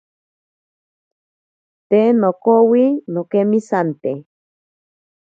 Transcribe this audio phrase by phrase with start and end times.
[1.89, 4.11] Te nokowi nokemisante.